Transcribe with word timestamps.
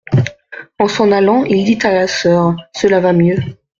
En 0.79 0.87
s'en 0.87 1.11
allant, 1.11 1.43
il 1.43 1.63
dit 1.63 1.77
à 1.85 1.93
la 1.93 2.07
soeur: 2.07 2.55
Cela 2.75 2.99
va 2.99 3.13
mieux. 3.13 3.37